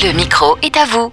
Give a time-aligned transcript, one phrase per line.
[0.00, 1.10] Le micro est à vous.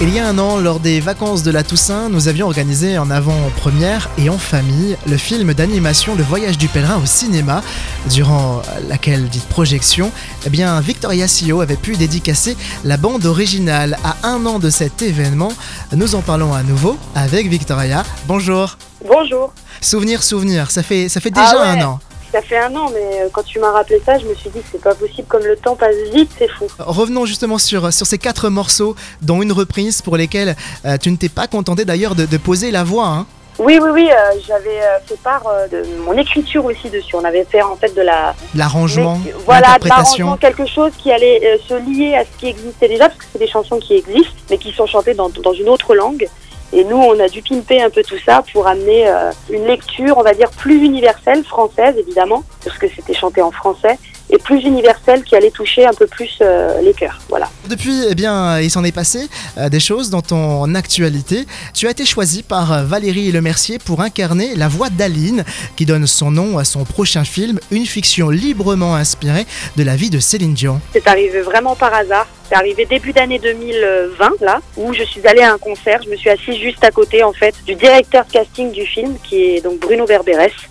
[0.00, 3.10] Il y a un an, lors des vacances de la Toussaint, nous avions organisé en
[3.10, 7.62] avant-première et en famille le film d'animation Le Voyage du pèlerin au cinéma,
[8.10, 10.10] durant laquelle dite projection,
[10.46, 15.00] eh bien Victoria Sio avait pu dédicacer la bande originale à un an de cet
[15.00, 15.52] événement.
[15.92, 18.02] Nous en parlons à nouveau avec Victoria.
[18.26, 18.76] Bonjour.
[19.08, 19.52] Bonjour.
[19.80, 21.80] Souvenir, souvenir, ça fait, ça fait déjà Ah ouais.
[21.80, 22.00] un an.
[22.34, 24.58] Ça fait un an, mais euh, quand tu m'as rappelé ça, je me suis dit
[24.58, 26.66] que c'est pas possible, comme le temps passe vite, c'est fou.
[26.80, 31.16] Revenons justement sur, sur ces quatre morceaux, dont une reprise pour lesquels euh, tu ne
[31.16, 33.06] t'es pas contenté d'ailleurs de, de poser la voix.
[33.06, 33.26] hein.
[33.60, 34.16] Oui, oui, oui, euh,
[34.48, 37.14] j'avais euh, fait part euh, de mon écriture aussi dessus.
[37.14, 41.12] On avait fait en fait de la L'arrangement, mais- voilà, de l'arrangement, quelque chose qui
[41.12, 43.94] allait euh, se lier à ce qui existait déjà, parce que c'est des chansons qui
[43.94, 46.26] existent, mais qui sont chantées dans, dans une autre langue.
[46.74, 50.18] Et nous, on a dû pimper un peu tout ça pour amener euh, une lecture,
[50.18, 53.96] on va dire, plus universelle, française évidemment, parce que c'était chanté en français,
[54.30, 57.20] et plus universelle qui allait toucher un peu plus euh, les cœurs.
[57.28, 57.48] Voilà.
[57.68, 59.28] Depuis, eh bien, il s'en est passé
[59.58, 61.46] euh, des choses dans ton actualité.
[61.74, 65.44] Tu as été choisi par euh, Valérie Lemercier pour incarner la voix d'Aline,
[65.76, 70.10] qui donne son nom à son prochain film, une fiction librement inspirée de la vie
[70.10, 70.80] de Céline Dion.
[70.92, 72.26] C'est arrivé vraiment par hasard.
[72.48, 76.00] C'est arrivé début d'année 2020, là, où je suis allée à un concert.
[76.04, 79.16] Je me suis assise juste à côté, en fait, du directeur de casting du film,
[79.22, 80.68] qui est donc Bruno Berberes,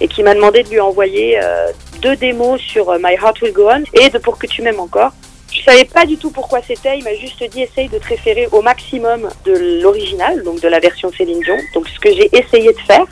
[0.00, 1.68] et qui m'a demandé de lui envoyer euh,
[2.04, 4.78] deux démos sur euh, My Heart Will Go On et de Pour que tu m'aimes
[4.78, 5.12] encore.
[5.50, 6.98] Je savais pas du tout pourquoi c'était.
[6.98, 10.80] Il m'a juste dit essaye de te référer au maximum de l'original, donc de la
[10.80, 11.56] version Céline Dion.
[11.72, 13.06] Donc ce que j'ai essayé de faire.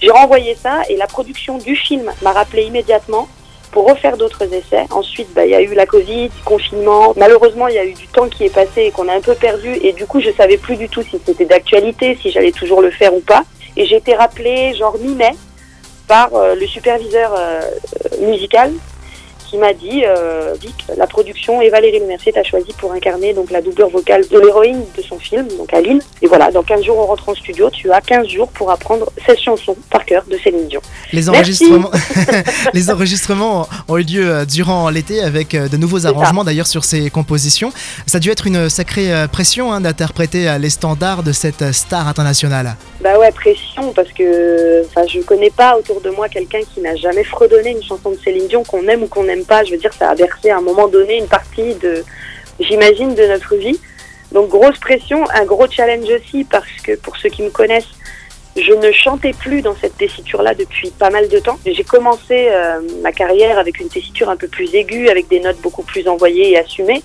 [0.00, 3.28] J'ai renvoyé ça et la production du film m'a rappelé immédiatement
[3.72, 4.86] pour refaire d'autres essais.
[4.90, 7.12] Ensuite, bah, il y a eu la Covid, confinement.
[7.16, 9.34] Malheureusement, il y a eu du temps qui est passé et qu'on a un peu
[9.34, 9.74] perdu.
[9.82, 12.90] Et du coup, je savais plus du tout si c'était d'actualité, si j'allais toujours le
[12.90, 13.44] faire ou pas.
[13.76, 15.32] Et j'ai été rappelée, genre mi-mai,
[16.06, 17.60] par euh, le superviseur euh,
[18.20, 18.72] musical
[19.54, 23.52] qui m'a dit euh, Vic, la production et Valérie Lemercier t'a choisi pour incarner donc
[23.52, 26.00] la doubleur vocale de l'héroïne de son film, donc Aline.
[26.22, 29.08] Et voilà, dans 15 jours on rentre en studio, tu as 15 jours pour apprendre
[29.24, 30.80] 16 chansons par cœur de Céline Dion.
[31.12, 31.90] Les enregistrements,
[32.74, 36.82] les enregistrements ont eu lieu euh, durant l'été avec euh, de nouveaux arrangements d'ailleurs sur
[36.82, 37.72] ces compositions.
[38.06, 42.08] Ça a dû être une sacrée euh, pression hein, d'interpréter les standards de cette star
[42.08, 42.74] internationale.
[43.00, 47.22] Bah ouais, pression, parce que je connais pas autour de moi quelqu'un qui n'a jamais
[47.22, 49.64] fredonné une chanson de Céline Dion, qu'on aime ou qu'on n'aime pas.
[49.64, 52.04] Je veux dire, ça a bercé à un moment donné une partie de,
[52.60, 53.78] j'imagine, de notre vie.
[54.32, 57.94] Donc grosse pression, un gros challenge aussi, parce que pour ceux qui me connaissent,
[58.56, 61.58] je ne chantais plus dans cette tessiture-là depuis pas mal de temps.
[61.66, 65.60] J'ai commencé euh, ma carrière avec une tessiture un peu plus aiguë, avec des notes
[65.60, 67.02] beaucoup plus envoyées et assumées.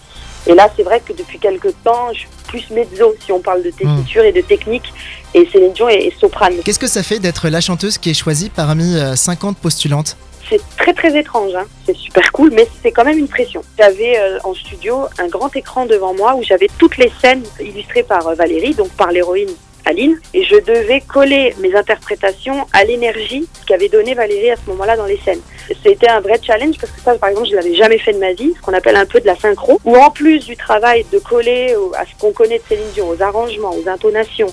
[0.48, 3.62] Et là, c'est vrai que depuis quelques temps, je suis plus mezzo si on parle
[3.64, 4.94] de tessiture et de technique.
[5.34, 6.56] Et Céline Dion est, est soprane.
[6.64, 10.18] Qu'est-ce que ça fait d'être la chanteuse qui est choisie parmi euh, 50 postulantes?
[10.50, 11.66] C'est très très étrange, hein.
[11.86, 13.62] c'est super cool, mais c'est quand même une pression.
[13.78, 18.02] J'avais euh, en studio un grand écran devant moi où j'avais toutes les scènes illustrées
[18.02, 19.50] par euh, Valérie, donc par l'héroïne
[19.86, 24.98] Aline, et je devais coller mes interprétations à l'énergie qu'avait donné Valérie à ce moment-là
[24.98, 25.40] dans les scènes.
[25.84, 28.34] C'était un vrai challenge parce que ça, par exemple, je l'avais jamais fait de ma
[28.34, 31.20] vie, ce qu'on appelle un peu de la synchro, où en plus du travail de
[31.20, 34.52] coller à ce qu'on connaît de Céline Dion, aux arrangements, aux intonations,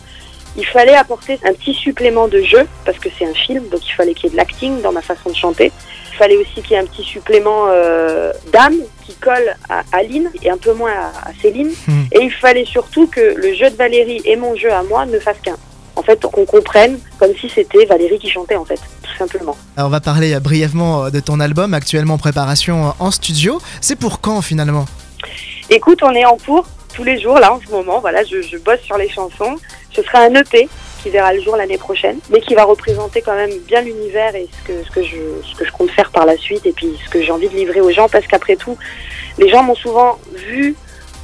[0.57, 3.93] il fallait apporter un petit supplément de jeu, parce que c'est un film, donc il
[3.93, 5.71] fallait qu'il y ait de l'acting dans ma façon de chanter.
[6.13, 10.31] Il fallait aussi qu'il y ait un petit supplément euh, d'âme qui colle à Aline
[10.43, 11.73] et un peu moins à, à Céline.
[11.87, 12.05] Hmm.
[12.11, 15.19] Et il fallait surtout que le jeu de Valérie et mon jeu à moi ne
[15.19, 15.57] fassent qu'un.
[15.95, 19.57] En fait, qu'on comprenne comme si c'était Valérie qui chantait, en fait, tout simplement.
[19.77, 23.61] Alors, on va parler euh, brièvement euh, de ton album actuellement en préparation en studio.
[23.83, 24.87] C'est pour quand finalement?
[25.69, 28.01] Écoute, on est en cours tous les jours, là, en ce moment.
[28.01, 29.57] Voilà, je, je bosse sur les chansons.
[29.97, 30.69] Ce sera un EP
[31.03, 34.47] qui verra le jour l'année prochaine, mais qui va représenter quand même bien l'univers et
[34.53, 35.17] ce que, ce, que je,
[35.51, 37.55] ce que je compte faire par la suite et puis ce que j'ai envie de
[37.57, 38.77] livrer aux gens parce qu'après tout,
[39.39, 40.75] les gens m'ont souvent vu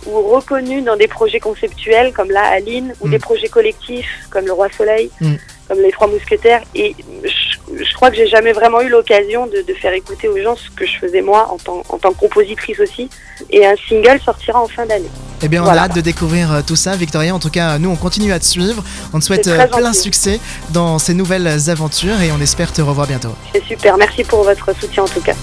[0.06, 3.10] ou reconnu dans des projets conceptuels comme la Aline ou Mm.
[3.10, 5.34] des projets collectifs comme Le Roi Soleil, Mm.
[5.68, 6.96] comme Les Trois Mousquetaires et
[7.82, 10.70] je, crois que j'ai jamais vraiment eu l'occasion de, de faire écouter aux gens ce
[10.70, 13.08] que je faisais moi en tant, en tant que compositrice aussi
[13.50, 15.10] et un single sortira en fin d'année.
[15.42, 15.82] Eh bien, on Voilà.
[15.82, 17.34] a hâte de découvrir euh, tout ça, Victoria.
[17.34, 18.84] En tout cas, nous, on continue à te suivre.
[19.12, 19.98] On te souhaite euh, plein gentil.
[20.00, 20.40] succès
[20.70, 23.34] dans ces nouvelles aventures et on espère te revoir bientôt.
[23.52, 25.34] C'est super, merci pour votre soutien en tout cas.